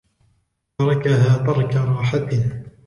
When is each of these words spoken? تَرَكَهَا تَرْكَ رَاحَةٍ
تَرَكَهَا 0.77 1.37
تَرْكَ 1.45 1.73
رَاحَةٍ 1.75 2.61